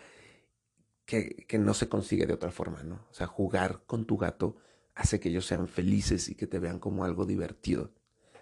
que, 1.09 1.59
no 1.59 1.73
se 1.73 1.89
consigue 1.89 2.27
de 2.27 2.35
otra 2.35 2.51
forma, 2.51 2.83
¿no? 2.83 2.97
O 3.11 3.15
sea, 3.15 3.27
jugar 3.27 3.83
con 3.87 4.05
tu 4.05 4.19
gato 4.19 4.57
hace 4.95 5.19
que 5.19 5.31
ellos 5.31 5.47
sean 5.47 5.67
felices 5.67 6.29
y 6.29 6.35
que 6.35 6.47
te 6.47 6.59
vean 6.59 6.79
como 6.79 7.03
algo 7.03 7.25
divertido. 7.25 7.93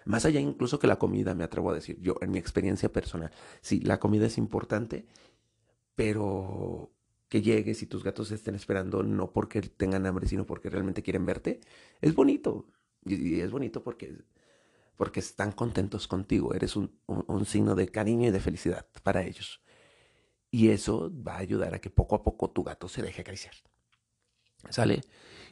Más 0.03 0.25
allá 0.25 0.41
incluso 0.41 0.77
que 0.77 0.87
la 0.87 0.99
comida, 0.99 1.33
me 1.33 1.45
atrevo 1.45 1.71
a 1.71 1.75
decir, 1.75 1.97
yo 2.01 2.17
en 2.19 2.31
mi 2.31 2.39
experiencia 2.39 2.91
personal, 2.91 3.31
sí, 3.61 3.79
la 3.79 3.99
comida 4.01 4.25
es 4.25 4.37
importante, 4.37 5.05
pero 5.95 6.91
que 7.29 7.41
llegues 7.41 7.81
y 7.83 7.87
tus 7.87 8.03
gatos 8.03 8.31
estén 8.31 8.55
esperando 8.55 9.01
no 9.01 9.31
porque 9.31 9.61
tengan 9.61 10.05
hambre, 10.05 10.27
sino 10.27 10.45
porque 10.45 10.69
realmente 10.69 11.03
quieren 11.03 11.25
verte, 11.25 11.61
es 12.01 12.13
bonito. 12.15 12.67
Y, 13.05 13.39
es 13.39 13.49
bonito 13.49 13.81
porque, 13.81 14.23
porque 14.97 15.21
están 15.21 15.53
contentos 15.53 16.09
contigo, 16.09 16.53
eres 16.53 16.75
un 16.75 17.45
signo 17.45 17.75
de 17.75 17.87
cariño 17.87 18.27
y 18.27 18.31
de 18.31 18.41
felicidad 18.41 18.87
para 19.03 19.23
ellos. 19.23 19.61
Y 20.49 20.69
eso 20.69 21.11
va 21.13 21.35
a 21.35 21.39
ayudar 21.39 21.73
a 21.73 21.79
que 21.79 21.89
poco 21.89 22.15
a 22.15 22.23
poco 22.23 22.49
tu 22.49 22.63
gato 22.63 22.87
se 22.87 23.01
deje 23.01 23.21
acariciar. 23.21 23.53
¿Sale? 24.69 25.01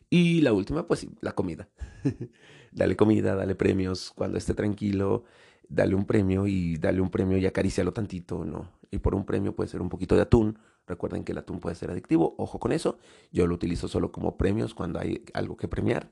Y 0.09 0.41
la 0.41 0.53
última, 0.53 0.87
pues 0.87 1.07
la 1.21 1.33
comida. 1.33 1.67
dale 2.71 2.95
comida, 2.95 3.35
dale 3.35 3.55
premios 3.55 4.11
cuando 4.15 4.37
esté 4.37 4.53
tranquilo, 4.53 5.23
dale 5.67 5.95
un 5.95 6.05
premio 6.05 6.47
y 6.47 6.77
dale 6.77 7.01
un 7.01 7.09
premio 7.09 7.37
y 7.37 7.45
acarícialo 7.45 7.93
tantito, 7.93 8.45
¿no? 8.45 8.71
Y 8.91 8.99
por 8.99 9.15
un 9.15 9.25
premio 9.25 9.55
puede 9.55 9.69
ser 9.69 9.81
un 9.81 9.89
poquito 9.89 10.15
de 10.15 10.21
atún. 10.21 10.59
Recuerden 10.87 11.23
que 11.23 11.31
el 11.31 11.39
atún 11.39 11.59
puede 11.59 11.75
ser 11.75 11.89
adictivo, 11.89 12.35
ojo 12.37 12.59
con 12.59 12.71
eso. 12.71 12.99
Yo 13.31 13.47
lo 13.47 13.55
utilizo 13.55 13.87
solo 13.87 14.11
como 14.11 14.37
premios 14.37 14.75
cuando 14.75 14.99
hay 14.99 15.25
algo 15.33 15.57
que 15.57 15.67
premiar. 15.67 16.11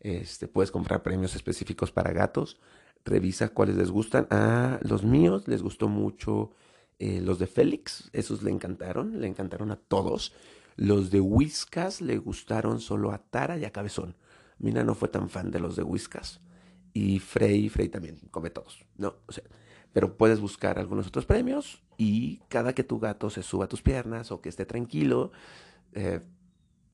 Este, 0.00 0.48
puedes 0.48 0.70
comprar 0.70 1.02
premios 1.02 1.36
específicos 1.36 1.92
para 1.92 2.12
gatos. 2.12 2.58
Revisa 3.04 3.48
cuáles 3.50 3.76
les 3.76 3.90
gustan. 3.90 4.26
A 4.30 4.80
los 4.82 5.04
míos 5.04 5.46
les 5.46 5.62
gustó 5.62 5.88
mucho 5.88 6.50
eh, 6.98 7.20
los 7.20 7.38
de 7.38 7.46
Félix. 7.46 8.10
Esos 8.12 8.42
le 8.42 8.50
encantaron, 8.50 9.20
le 9.20 9.26
encantaron 9.26 9.70
a 9.70 9.76
todos. 9.76 10.32
Los 10.76 11.10
de 11.10 11.20
Whiskas 11.20 12.00
le 12.00 12.18
gustaron 12.18 12.80
solo 12.80 13.12
a 13.12 13.18
Tara 13.18 13.58
y 13.58 13.64
a 13.64 13.72
Cabezón. 13.72 14.16
Mina 14.58 14.84
no 14.84 14.94
fue 14.94 15.08
tan 15.08 15.28
fan 15.28 15.50
de 15.50 15.60
los 15.60 15.76
de 15.76 15.82
Whiskas. 15.82 16.40
Y 16.92 17.18
Frey, 17.18 17.68
Frey 17.68 17.88
también 17.88 18.18
come 18.30 18.50
todos, 18.50 18.84
¿no? 18.96 19.16
Pero 19.92 20.16
puedes 20.16 20.40
buscar 20.40 20.78
algunos 20.78 21.06
otros 21.06 21.26
premios 21.26 21.82
y 21.96 22.38
cada 22.48 22.74
que 22.74 22.84
tu 22.84 22.98
gato 22.98 23.30
se 23.30 23.42
suba 23.42 23.66
a 23.66 23.68
tus 23.68 23.82
piernas 23.82 24.32
o 24.32 24.40
que 24.40 24.48
esté 24.48 24.64
tranquilo, 24.66 25.32
eh, 25.92 26.20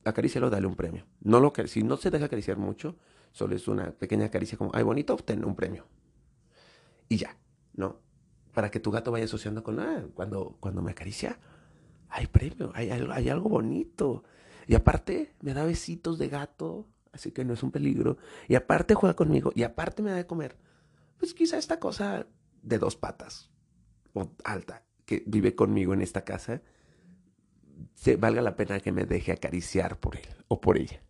dale 0.03 0.67
un 0.67 0.75
premio. 0.75 1.05
No 1.21 1.39
lo, 1.39 1.53
si 1.65 1.83
no 1.83 1.97
se 1.97 2.11
deja 2.11 2.25
acariciar 2.25 2.57
mucho, 2.57 2.95
solo 3.31 3.55
es 3.55 3.67
una 3.67 3.91
pequeña 3.91 4.29
caricia 4.29 4.57
como, 4.57 4.71
ay, 4.73 4.83
bonito, 4.83 5.13
obtén 5.13 5.43
un 5.43 5.55
premio. 5.55 5.85
Y 7.09 7.17
ya, 7.17 7.37
¿no? 7.73 8.04
Para 8.55 8.71
que 8.71 8.79
tu 8.79 8.89
gato 8.89 9.11
vaya 9.11 9.25
asociando 9.25 9.63
con, 9.63 9.79
ah, 9.79 10.05
cuando, 10.15 10.57
cuando 10.59 10.81
me 10.81 10.91
acaricia, 10.91 11.37
hay 12.09 12.25
premio, 12.25 12.71
hay, 12.73 12.89
hay 12.89 13.29
algo 13.29 13.49
bonito. 13.49 14.23
Y 14.65 14.73
aparte, 14.73 15.35
me 15.41 15.53
da 15.53 15.63
besitos 15.63 16.17
de 16.17 16.29
gato, 16.29 16.87
así 17.11 17.31
que 17.31 17.45
no 17.45 17.53
es 17.53 17.61
un 17.61 17.69
peligro. 17.69 18.17
Y 18.47 18.55
aparte 18.55 18.95
juega 18.95 19.15
conmigo, 19.15 19.51
y 19.53 19.61
aparte 19.61 20.01
me 20.01 20.09
da 20.09 20.15
de 20.15 20.25
comer. 20.25 20.57
Pues 21.17 21.35
quizá 21.35 21.57
esta 21.57 21.79
cosa 21.79 22.25
de 22.63 22.79
dos 22.79 22.95
patas, 22.95 23.51
o 24.13 24.31
alta, 24.43 24.83
que 25.05 25.23
vive 25.27 25.53
conmigo 25.53 25.93
en 25.93 26.01
esta 26.01 26.23
casa, 26.23 26.61
se 27.93 28.15
valga 28.15 28.41
la 28.41 28.55
pena 28.55 28.79
que 28.79 28.91
me 28.91 29.05
deje 29.05 29.31
acariciar 29.31 29.99
por 29.99 30.15
él 30.15 30.27
o 30.47 30.59
por 30.61 30.77
ella. 30.77 31.01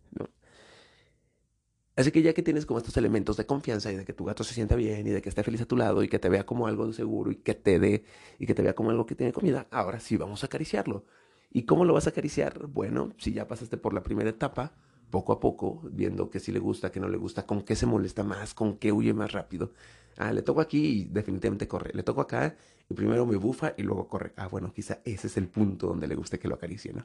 Así 1.96 2.12
que 2.12 2.20
ya 2.20 2.34
que 2.34 2.42
tienes 2.42 2.66
como 2.66 2.78
estos 2.78 2.96
elementos 2.98 3.38
de 3.38 3.46
confianza 3.46 3.90
y 3.90 3.96
de 3.96 4.04
que 4.04 4.12
tu 4.12 4.24
gato 4.26 4.44
se 4.44 4.52
sienta 4.52 4.76
bien 4.76 5.06
y 5.06 5.10
de 5.10 5.22
que 5.22 5.30
esté 5.30 5.42
feliz 5.42 5.62
a 5.62 5.66
tu 5.66 5.76
lado 5.78 6.02
y 6.02 6.08
que 6.08 6.18
te 6.18 6.28
vea 6.28 6.44
como 6.44 6.66
algo 6.66 6.92
seguro 6.92 7.30
y 7.30 7.36
que 7.36 7.54
te 7.54 7.78
dé 7.78 8.04
y 8.38 8.46
que 8.46 8.54
te 8.54 8.62
vea 8.62 8.74
como 8.74 8.90
algo 8.90 9.06
que 9.06 9.14
tiene 9.14 9.32
comida, 9.32 9.66
ahora 9.70 9.98
sí 9.98 10.18
vamos 10.18 10.42
a 10.42 10.46
acariciarlo. 10.46 11.06
¿Y 11.50 11.62
cómo 11.62 11.86
lo 11.86 11.94
vas 11.94 12.06
a 12.06 12.10
acariciar? 12.10 12.66
Bueno, 12.66 13.14
si 13.16 13.32
ya 13.32 13.48
pasaste 13.48 13.78
por 13.78 13.94
la 13.94 14.02
primera 14.02 14.28
etapa, 14.28 14.74
poco 15.10 15.32
a 15.32 15.40
poco, 15.40 15.80
viendo 15.90 16.28
que 16.28 16.38
sí 16.38 16.52
le 16.52 16.58
gusta, 16.58 16.90
que 16.92 17.00
no 17.00 17.08
le 17.08 17.16
gusta, 17.16 17.46
con 17.46 17.62
qué 17.62 17.74
se 17.76 17.86
molesta 17.86 18.22
más, 18.24 18.52
con 18.52 18.76
qué 18.76 18.92
huye 18.92 19.14
más 19.14 19.32
rápido. 19.32 19.72
Ah, 20.18 20.32
le 20.32 20.42
toco 20.42 20.60
aquí 20.60 21.00
y 21.00 21.04
definitivamente 21.04 21.66
corre. 21.66 21.92
Le 21.94 22.02
toco 22.02 22.20
acá 22.20 22.56
y 22.90 22.94
primero 22.94 23.24
me 23.24 23.36
bufa 23.36 23.72
y 23.76 23.82
luego 23.82 24.06
corre. 24.08 24.32
Ah, 24.36 24.48
bueno, 24.48 24.72
quizá 24.74 25.00
ese 25.04 25.28
es 25.28 25.36
el 25.38 25.48
punto 25.48 25.86
donde 25.86 26.06
le 26.08 26.14
guste 26.14 26.38
que 26.38 26.48
lo 26.48 26.56
acaricien. 26.56 27.04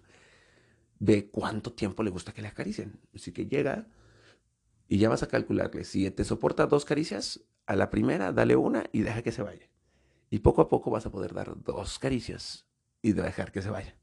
Ve 0.99 1.29
cuánto 1.31 1.71
tiempo 1.73 2.03
le 2.03 2.09
gusta 2.09 2.33
que 2.33 2.41
le 2.41 2.49
acaricien. 2.49 2.99
Así 3.15 3.31
que 3.31 3.45
llega 3.47 3.87
y 4.91 4.97
ya 4.97 5.07
vas 5.07 5.23
a 5.23 5.29
calcularle. 5.29 5.85
Si 5.85 6.11
te 6.11 6.25
soporta 6.25 6.67
dos 6.67 6.83
caricias, 6.83 7.39
a 7.65 7.77
la 7.77 7.89
primera 7.89 8.33
dale 8.33 8.57
una 8.57 8.83
y 8.91 9.03
deja 9.03 9.21
que 9.21 9.31
se 9.31 9.41
vaya. 9.41 9.69
Y 10.29 10.39
poco 10.39 10.61
a 10.61 10.67
poco 10.67 10.91
vas 10.91 11.05
a 11.05 11.11
poder 11.11 11.33
dar 11.33 11.63
dos 11.63 11.97
caricias 11.97 12.65
y 13.01 13.13
dejar 13.13 13.53
que 13.53 13.61
se 13.61 13.69
vaya. 13.69 13.95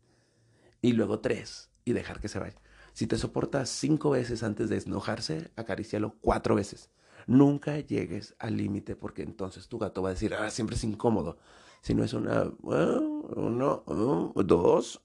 Y 0.81 0.95
luego 0.95 1.21
tres 1.21 1.71
y 1.85 1.93
dejar 1.93 2.21
que 2.21 2.29
se 2.29 2.39
vaya. 2.39 2.59
Si 2.95 3.07
te 3.07 3.19
soporta 3.19 3.67
cinco 3.67 4.09
veces 4.09 4.43
antes 4.43 4.71
de 4.71 4.79
enojarse, 4.79 5.51
acaricialo 5.57 6.17
cuatro 6.23 6.55
veces. 6.55 6.89
Nunca 7.27 7.79
llegues 7.81 8.35
al 8.39 8.57
límite 8.57 8.97
porque 8.97 9.23
entonces 9.23 9.69
tu 9.69 9.79
gato 9.79 10.01
va 10.01 10.09
a 10.09 10.13
decir, 10.15 10.33
ah, 10.33 10.49
siempre 10.49 10.77
es 10.77 10.85
incómodo. 10.85 11.37
Si 11.83 11.95
no 11.95 12.03
es 12.03 12.15
una, 12.15 12.51
ah, 12.71 13.01
uno, 13.37 13.85
ah, 13.87 14.43
dos, 14.43 15.03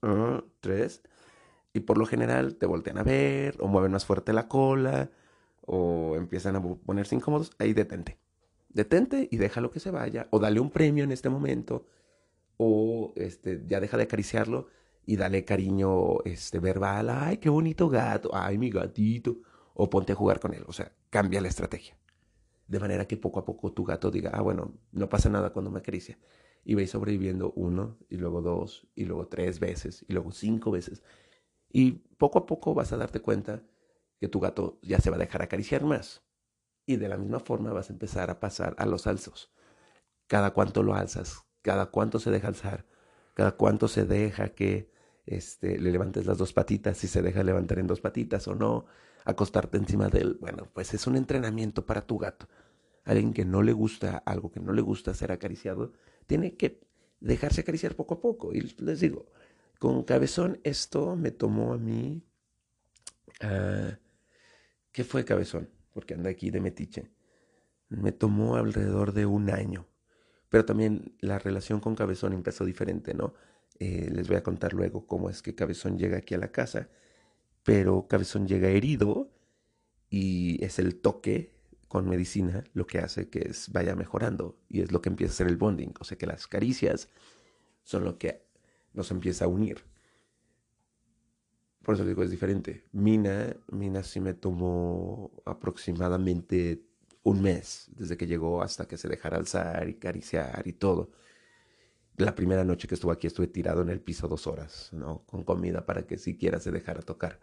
tres. 0.62 1.02
Y 1.74 1.82
por 1.82 1.98
lo 1.98 2.06
general 2.06 2.56
te 2.56 2.68
voltean 2.68 3.00
a 3.00 3.04
ver 3.04 3.58
o 3.60 3.68
mueven 3.68 3.92
más 3.92 4.06
fuerte 4.06 4.32
la 4.32 4.48
cola 4.48 5.12
o 5.66 6.16
empiezan 6.16 6.56
a 6.56 6.62
ponerse 6.62 7.16
incómodos. 7.16 7.52
Ahí 7.60 7.74
detente. 7.74 8.20
Detente 8.70 9.28
y 9.32 9.38
déjalo 9.38 9.70
que 9.72 9.80
se 9.80 9.92
vaya. 9.92 10.28
O 10.32 10.40
dale 10.40 10.60
un 10.60 10.70
premio 10.70 11.04
en 11.04 11.12
este 11.12 11.30
momento. 11.30 11.86
O 12.58 13.14
este, 13.16 13.64
ya 13.66 13.80
deja 13.80 13.98
de 13.98 14.04
acariciarlo 14.04 14.68
y 15.06 15.18
dale 15.18 15.46
cariño 15.46 16.22
este, 16.24 16.60
verbal, 16.60 17.10
ay, 17.10 17.38
qué 17.38 17.50
bonito 17.50 17.90
gato, 17.90 18.30
ay, 18.34 18.58
mi 18.58 18.70
gatito, 18.70 19.38
o 19.74 19.90
ponte 19.90 20.14
a 20.14 20.16
jugar 20.16 20.40
con 20.40 20.54
él, 20.54 20.64
o 20.68 20.74
sea, 20.74 20.94
cambia 21.10 21.42
la 21.42 21.50
estrategia. 21.50 21.98
De 22.68 22.80
manera 22.80 23.06
que 23.06 23.18
poco 23.18 23.40
a 23.40 23.46
poco 23.46 23.74
tu 23.74 23.84
gato 23.84 24.10
diga, 24.12 24.32
ah, 24.34 24.42
bueno, 24.42 24.74
no 24.92 25.10
pasa 25.10 25.30
nada 25.30 25.52
cuando 25.52 25.72
me 25.72 25.80
acaricia. 25.80 26.18
Y 26.66 26.76
vais 26.76 26.90
sobreviviendo 26.90 27.52
uno, 27.56 27.98
y 28.10 28.18
luego 28.18 28.42
dos, 28.42 28.88
y 28.96 29.04
luego 29.06 29.28
tres 29.28 29.60
veces, 29.60 30.06
y 30.08 30.14
luego 30.14 30.32
cinco 30.32 30.72
veces. 30.72 31.04
Y 31.70 31.92
poco 32.18 32.40
a 32.40 32.46
poco 32.46 32.74
vas 32.74 32.94
a 32.94 32.98
darte 32.98 33.20
cuenta 33.20 33.64
que 34.24 34.30
tu 34.30 34.40
gato 34.40 34.80
ya 34.82 35.02
se 35.02 35.10
va 35.10 35.18
a 35.18 35.20
dejar 35.20 35.42
acariciar 35.42 35.84
más. 35.84 36.24
Y 36.86 36.96
de 36.96 37.10
la 37.10 37.18
misma 37.18 37.42
forma 37.42 37.74
vas 37.74 37.90
a 37.90 37.94
empezar 37.94 38.30
a 38.30 38.40
pasar 38.40 38.74
a 38.78 38.86
los 38.86 39.06
alzos. 39.06 39.52
Cada 40.28 40.52
cuánto 40.52 40.82
lo 40.82 40.96
alzas, 40.96 41.42
cada 41.62 41.88
cuánto 41.88 42.20
se 42.20 42.32
deja 42.32 42.48
alzar, 42.48 42.86
cada 43.34 43.52
cuánto 43.58 43.90
se 43.90 44.06
deja 44.06 44.54
que 44.54 44.90
este, 45.26 45.78
le 45.78 45.92
levantes 45.92 46.26
las 46.26 46.38
dos 46.38 46.54
patitas, 46.54 47.00
si 47.00 47.10
se 47.10 47.22
deja 47.22 47.44
levantar 47.44 47.80
en 47.80 47.88
dos 47.88 48.00
patitas 48.00 48.48
o 48.48 48.56
no, 48.56 48.86
acostarte 49.26 49.78
encima 49.78 50.08
de 50.08 50.20
él. 50.20 50.38
Bueno, 50.40 50.70
pues 50.74 50.94
es 50.94 51.06
un 51.06 51.18
entrenamiento 51.18 51.86
para 51.86 52.08
tu 52.08 52.18
gato. 52.18 52.48
Alguien 53.04 53.34
que 53.34 53.44
no 53.44 53.62
le 53.62 53.74
gusta 53.74 54.24
algo, 54.26 54.52
que 54.52 54.62
no 54.62 54.72
le 54.72 54.82
gusta 54.82 55.14
ser 55.14 55.34
acariciado, 55.34 55.92
tiene 56.28 56.56
que 56.56 56.80
dejarse 57.20 57.60
acariciar 57.60 57.98
poco 57.98 58.14
a 58.14 58.22
poco. 58.22 58.54
Y 58.54 58.62
les 58.78 59.02
digo, 59.02 59.26
con 59.80 60.02
cabezón 60.04 60.62
esto 60.64 61.18
me 61.18 61.32
tomó 61.32 61.74
a 61.74 61.78
mí... 61.78 62.24
Uh, 63.44 64.02
¿Qué 64.94 65.04
fue 65.04 65.26
cabezón? 65.26 65.70
Porque 65.92 66.14
anda 66.14 66.30
aquí 66.30 66.52
de 66.52 66.62
metiche. 66.62 67.12
Me 67.90 68.14
tomó 68.14 68.56
alrededor 68.56 69.12
de 69.12 69.26
un 69.26 69.50
año. 69.50 69.86
Pero 70.50 70.64
también 70.64 71.18
la 71.20 71.40
relación 71.40 71.82
con 71.82 71.96
cabezón 71.96 72.32
empezó 72.32 72.64
diferente, 72.64 73.14
¿no? 73.14 73.34
Eh, 73.80 74.10
les 74.12 74.28
voy 74.28 74.38
a 74.38 74.44
contar 74.44 74.74
luego 74.74 75.08
cómo 75.08 75.30
es 75.30 75.42
que 75.42 75.56
Cabezón 75.56 75.98
llega 75.98 76.18
aquí 76.18 76.36
a 76.36 76.38
la 76.38 76.52
casa, 76.52 76.90
pero 77.64 78.08
Cabezón 78.08 78.48
llega 78.48 78.70
herido 78.70 79.32
y 80.10 80.64
es 80.64 80.80
el 80.80 81.02
toque 81.02 81.54
con 81.88 82.08
medicina 82.08 82.64
lo 82.74 82.86
que 82.88 83.00
hace 83.00 83.30
que 83.30 83.52
vaya 83.72 83.96
mejorando 83.96 84.58
y 84.70 84.82
es 84.82 84.92
lo 84.92 85.02
que 85.02 85.10
empieza 85.10 85.34
a 85.34 85.38
ser 85.38 85.48
el 85.48 85.58
bonding, 85.58 85.94
o 86.00 86.04
sea 86.04 86.18
que 86.18 86.28
las 86.28 86.48
caricias 86.48 87.10
son 87.84 88.04
lo 88.04 88.18
que 88.18 88.46
nos 88.94 89.12
empieza 89.12 89.46
a 89.46 89.48
unir. 89.48 89.84
Por 91.84 91.96
eso 91.96 92.06
digo, 92.06 92.24
es 92.24 92.32
diferente. 92.32 92.86
Mina, 92.94 93.56
Mina 93.72 94.04
sí 94.04 94.20
me 94.20 94.34
tomó 94.34 95.32
aproximadamente 95.46 96.84
un 97.24 97.42
mes 97.42 97.90
desde 97.96 98.18
que 98.18 98.26
llegó 98.26 98.62
hasta 98.62 98.88
que 98.88 98.98
se 98.98 99.08
dejara 99.08 99.38
alzar 99.38 99.88
y 99.88 99.96
cariciar 99.96 100.68
y 100.68 100.74
todo 100.74 101.12
la 102.18 102.36
primera 102.36 102.64
noche 102.64 102.88
que 102.88 102.96
estuve 102.96 103.14
aquí 103.14 103.28
estuve 103.28 103.48
tirado 103.48 103.82
en 103.82 103.90
el 103.90 104.00
piso 104.00 104.28
dos 104.28 104.46
horas, 104.48 104.90
¿no? 104.94 105.24
Con 105.26 105.44
comida 105.44 105.86
para 105.86 106.06
que 106.06 106.18
siquiera 106.18 106.60
se 106.60 106.72
dejara 106.72 107.02
tocar. 107.02 107.40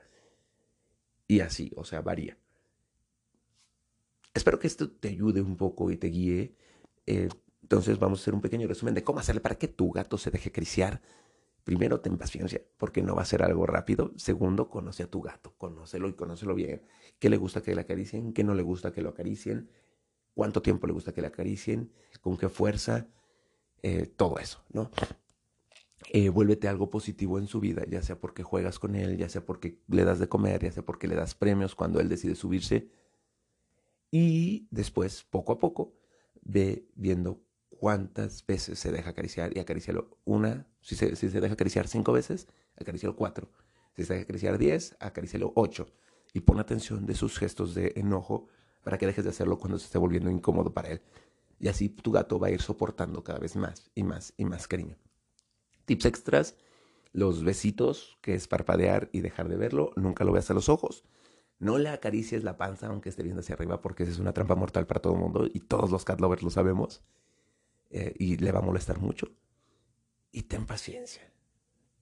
Y 1.27 1.41
así, 1.41 1.73
o 1.77 1.85
sea, 1.85 2.03
varía. 2.03 2.39
Espero 4.33 4.59
que 4.59 4.69
esto 4.69 4.91
te 4.91 5.09
ayude 5.09 5.43
un 5.43 5.57
poco 5.57 5.91
y 5.91 5.97
te 5.97 6.09
guíe. 6.09 6.55
Eh, 7.07 7.29
entonces 7.63 7.99
vamos 7.99 8.21
a 8.21 8.23
hacer 8.23 8.35
un 8.35 8.41
pequeño 8.41 8.69
resumen 8.69 8.95
de 8.95 9.03
cómo 9.03 9.19
hacerle 9.19 9.41
para 9.41 9.57
que 9.57 9.69
tu 9.69 9.91
gato 9.91 10.19
se 10.19 10.31
deje 10.31 10.51
acariciar. 10.51 11.03
Primero, 11.71 12.01
ten 12.01 12.19
paciencia, 12.19 12.61
porque 12.79 13.01
no 13.01 13.15
va 13.15 13.23
a 13.23 13.25
ser 13.25 13.45
algo 13.45 13.65
rápido. 13.65 14.11
Segundo, 14.17 14.69
conoce 14.69 15.05
a 15.05 15.07
tu 15.07 15.23
gato, 15.23 15.55
conócelo 15.57 16.09
y 16.09 16.15
conócelo 16.15 16.57
bien. 16.57 16.83
¿Qué 17.21 17.31
le 17.31 17.37
gusta 17.37 17.63
que 17.63 17.73
le 17.77 17.83
acaricien? 17.83 18.33
¿Qué 18.33 18.43
no 18.43 18.55
le 18.55 18.63
gusta 18.65 18.93
que 18.93 19.03
lo 19.03 19.11
acaricien? 19.11 19.71
¿Cuánto 20.35 20.63
tiempo 20.63 20.89
le 20.89 20.93
gusta 20.95 21.15
que 21.15 21.21
le 21.21 21.29
acaricien? 21.29 21.93
¿Con 22.23 22.37
qué 22.37 22.49
fuerza? 22.49 23.07
Eh, 23.85 24.07
todo 24.07 24.41
eso, 24.41 24.65
¿no? 24.73 24.91
Eh, 26.13 26.29
vuélvete 26.29 26.67
algo 26.67 26.91
positivo 26.91 27.39
en 27.39 27.47
su 27.47 27.61
vida, 27.61 27.85
ya 27.89 28.03
sea 28.03 28.19
porque 28.19 28.43
juegas 28.43 28.81
con 28.81 28.97
él, 28.97 29.17
ya 29.17 29.29
sea 29.29 29.47
porque 29.47 29.79
le 29.87 30.03
das 30.03 30.19
de 30.19 30.29
comer, 30.29 30.65
ya 30.65 30.73
sea 30.73 30.85
porque 30.85 31.07
le 31.07 31.15
das 31.15 31.37
premios 31.37 31.77
cuando 31.77 32.01
él 32.01 32.09
decide 32.09 32.35
subirse. 32.35 32.91
Y 34.11 34.67
después, 34.73 35.23
poco 35.23 35.53
a 35.53 35.59
poco, 35.61 35.95
ve 36.43 36.89
viendo 36.97 37.45
cuántas 37.71 38.45
veces 38.47 38.79
se 38.79 38.93
deja 38.93 39.11
acariciar 39.11 39.57
y 39.57 39.61
acariciarlo 39.61 40.19
una. 40.25 40.67
Si 40.83 40.97
se, 40.97 41.17
si 41.17 41.31
se 41.31 41.41
deja 41.41 41.55
acariciar 41.55 41.89
cinco 41.89 42.13
veces, 42.13 42.47
acariciarlo 42.79 43.17
cuatro. 43.17 43.51
Si 43.97 44.05
se 44.05 44.15
deja 44.15 44.25
acariciar 44.25 44.59
diez, 44.59 44.97
acariciarlo 45.01 45.53
ocho. 45.57 45.89
Y 46.33 46.41
pon 46.41 46.61
atención 46.61 47.07
de 47.07 47.15
sus 47.15 47.39
gestos 47.39 47.75
de 47.75 47.93
enojo 47.97 48.49
para 48.83 48.99
que 48.99 49.07
dejes 49.07 49.25
de 49.25 49.31
hacerlo 49.31 49.59
cuando 49.59 49.79
se 49.79 49.87
esté 49.87 49.99
volviendo 49.99 50.31
incómodo 50.31 50.73
para 50.73 50.91
él. 50.91 51.03
Y 51.59 51.69
así 51.69 51.89
tu 51.89 52.13
gato 52.13 52.39
va 52.39 52.49
a 52.49 52.51
ir 52.51 52.63
soportando 52.63 53.23
cada 53.25 53.39
vez 53.39 53.57
más 53.57 53.91
y 53.95 54.03
más 54.05 54.33
y 54.37 54.45
más 54.45 54.67
cariño. 54.67 54.97
Tips 55.85 56.07
extras, 56.07 56.57
los 57.13 57.45
besitos, 57.45 58.19
que 58.21 58.35
es 58.35 58.47
parpadear 58.47 59.11
y 59.13 59.21
dejar 59.21 59.49
de 59.49 59.57
verlo, 59.57 59.93
nunca 59.97 60.25
lo 60.25 60.33
veas 60.33 60.51
a 60.51 60.55
los 60.55 60.69
ojos. 60.69 61.05
No 61.59 61.77
le 61.77 61.91
acaricies 61.91 62.45
la 62.45 62.57
panza 62.57 62.87
aunque 62.87 63.11
esté 63.11 63.23
viendo 63.23 63.41
hacia 63.41 63.55
arriba 63.55 63.83
porque 63.83 64.05
esa 64.05 64.13
es 64.13 64.19
una 64.19 64.33
trampa 64.33 64.55
mortal 64.55 64.87
para 64.87 65.01
todo 65.01 65.15
el 65.15 65.19
mundo 65.19 65.47
y 65.53 65.61
todos 65.61 65.91
los 65.91 66.05
cat 66.05 66.21
lovers 66.21 66.43
lo 66.43 66.51
sabemos 66.51 67.03
eh, 67.91 68.15
y 68.19 68.37
le 68.37 68.53
va 68.53 68.61
a 68.61 68.63
molestar 68.63 68.99
mucho. 68.99 69.29
Y 70.33 70.43
ten 70.43 70.67
paciencia. 70.67 71.23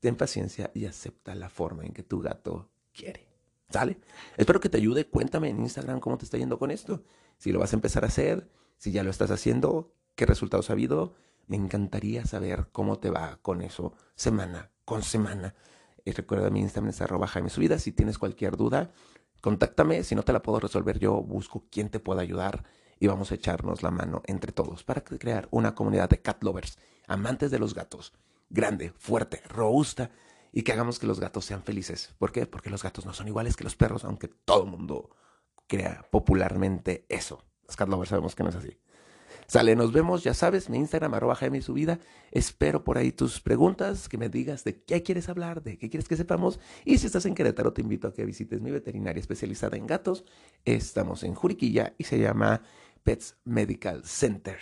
Ten 0.00 0.16
paciencia 0.16 0.70
y 0.74 0.86
acepta 0.86 1.34
la 1.34 1.48
forma 1.48 1.84
en 1.84 1.92
que 1.92 2.02
tu 2.02 2.20
gato 2.20 2.70
quiere. 2.92 3.26
¿Sale? 3.70 3.98
Espero 4.36 4.60
que 4.60 4.68
te 4.68 4.78
ayude. 4.78 5.08
Cuéntame 5.08 5.48
en 5.48 5.60
Instagram 5.60 6.00
cómo 6.00 6.16
te 6.16 6.24
está 6.24 6.38
yendo 6.38 6.58
con 6.58 6.70
esto. 6.70 7.02
Si 7.36 7.52
lo 7.52 7.58
vas 7.58 7.72
a 7.72 7.76
empezar 7.76 8.04
a 8.04 8.08
hacer, 8.08 8.48
si 8.76 8.92
ya 8.92 9.02
lo 9.02 9.10
estás 9.10 9.30
haciendo, 9.30 9.94
qué 10.14 10.24
resultados 10.26 10.70
ha 10.70 10.74
habido. 10.74 11.14
Me 11.46 11.56
encantaría 11.56 12.24
saber 12.24 12.68
cómo 12.72 12.98
te 12.98 13.10
va 13.10 13.38
con 13.42 13.62
eso 13.62 13.94
semana 14.14 14.70
con 14.88 15.02
semana. 15.02 15.54
Y 16.02 16.12
recuerda 16.12 16.48
mi 16.48 16.60
Instagram 16.60 16.88
es 16.88 17.02
arroba 17.02 17.26
Jaime 17.26 17.50
Subida. 17.50 17.78
Si 17.78 17.92
tienes 17.92 18.16
cualquier 18.16 18.56
duda, 18.56 18.90
contáctame. 19.42 20.02
Si 20.02 20.14
no 20.14 20.22
te 20.22 20.32
la 20.32 20.40
puedo 20.40 20.60
resolver 20.60 20.98
yo, 20.98 21.22
busco 21.22 21.66
quien 21.70 21.90
te 21.90 22.00
pueda 22.00 22.22
ayudar 22.22 22.64
y 23.00 23.06
vamos 23.06 23.30
a 23.30 23.34
echarnos 23.34 23.82
la 23.82 23.90
mano 23.90 24.22
entre 24.26 24.52
todos 24.52 24.84
para 24.84 25.02
crear 25.02 25.48
una 25.50 25.74
comunidad 25.74 26.08
de 26.08 26.20
cat 26.20 26.42
lovers, 26.42 26.78
amantes 27.06 27.50
de 27.50 27.58
los 27.58 27.74
gatos, 27.74 28.12
grande, 28.50 28.92
fuerte, 28.98 29.42
robusta 29.48 30.10
y 30.52 30.62
que 30.62 30.72
hagamos 30.72 30.98
que 30.98 31.06
los 31.06 31.20
gatos 31.20 31.44
sean 31.44 31.62
felices. 31.62 32.14
¿Por 32.18 32.32
qué? 32.32 32.46
Porque 32.46 32.70
los 32.70 32.82
gatos 32.82 33.06
no 33.06 33.12
son 33.12 33.28
iguales 33.28 33.56
que 33.56 33.64
los 33.64 33.76
perros, 33.76 34.04
aunque 34.04 34.28
todo 34.28 34.64
el 34.64 34.70
mundo 34.70 35.10
crea 35.66 36.06
popularmente 36.10 37.06
eso. 37.08 37.44
Los 37.66 37.76
cat 37.76 37.88
lovers 37.88 38.10
sabemos 38.10 38.34
que 38.34 38.42
no 38.42 38.48
es 38.48 38.56
así. 38.56 38.78
Sale, 39.50 39.74
nos 39.76 39.92
vemos, 39.92 40.24
ya 40.24 40.34
sabes, 40.34 40.68
mi 40.68 40.76
Instagram, 40.76 41.14
arroba 41.14 41.34
Jaime 41.34 41.62
Subida. 41.62 41.98
Espero 42.32 42.84
por 42.84 42.98
ahí 42.98 43.12
tus 43.12 43.40
preguntas, 43.40 44.06
que 44.06 44.18
me 44.18 44.28
digas 44.28 44.62
de 44.62 44.82
qué 44.82 45.02
quieres 45.02 45.30
hablar, 45.30 45.62
de 45.62 45.78
qué 45.78 45.88
quieres 45.88 46.06
que 46.06 46.16
sepamos. 46.16 46.60
Y 46.84 46.98
si 46.98 47.06
estás 47.06 47.24
en 47.24 47.34
Querétaro, 47.34 47.72
te 47.72 47.80
invito 47.80 48.08
a 48.08 48.12
que 48.12 48.26
visites 48.26 48.60
mi 48.60 48.70
veterinaria 48.70 49.18
especializada 49.18 49.78
en 49.78 49.86
gatos. 49.86 50.26
Estamos 50.66 51.22
en 51.22 51.34
Juriquilla 51.34 51.94
y 51.96 52.04
se 52.04 52.18
llama 52.18 52.62
Pets 53.08 53.38
Medical 53.46 54.04
Center. 54.04 54.58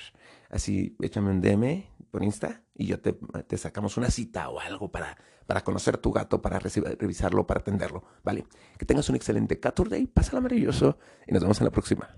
Así, 0.51 0.97
échame 1.01 1.33
un 1.33 1.41
DM 1.41 1.85
por 2.13 2.23
Insta 2.23 2.63
y 2.77 2.87
yo 2.87 3.01
te, 3.01 3.19
sacamos 3.59 3.97
una 3.97 4.09
cita 4.09 4.49
o 4.51 4.61
algo 4.61 4.93
para, 4.93 5.19
para 5.49 5.65
conocer 5.65 5.99
tu 5.99 6.13
gato, 6.13 6.41
para 6.41 6.61
revisarlo, 6.61 7.45
para 7.45 7.59
atenderlo. 7.59 8.05
Vale, 8.23 8.47
que 8.79 8.87
tengas 8.87 9.09
un 9.09 9.17
excelente 9.17 9.59
Catur 9.59 9.89
Day, 9.89 10.07
pásala 10.07 10.41
maravilloso 10.41 10.97
y 11.27 11.33
nos 11.33 11.43
vemos 11.43 11.61
en 11.61 11.65
la 11.65 11.73
próxima. 11.73 12.15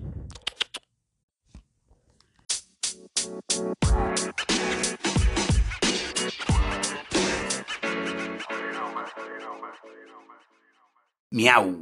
Miau. 11.31 11.75